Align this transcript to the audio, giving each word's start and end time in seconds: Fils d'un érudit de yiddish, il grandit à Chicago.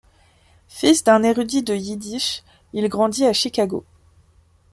Fils 0.67 1.03
d'un 1.03 1.21
érudit 1.21 1.61
de 1.61 1.75
yiddish, 1.75 2.41
il 2.73 2.87
grandit 2.89 3.27
à 3.27 3.33
Chicago. 3.33 3.85